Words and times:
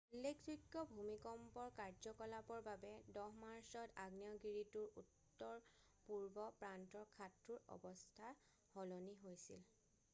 উল্লেখযোগ্য 0.17 0.77
ভূমিকম্পৰ 0.91 1.67
কাৰ্যকলাপৰ 1.79 2.63
বাবে 2.67 2.93
10 3.17 3.35
মাৰ্চত 3.41 3.93
আগ্নেয়গিৰিটোৰ 4.03 4.97
উত্তৰপূৰ্ব 5.01 6.47
প্ৰান্তৰ 6.63 7.05
খাদটোৰ 7.19 7.67
অৱস্থা 7.77 8.33
সলনি 8.73 9.15
হৈছিল 9.27 9.63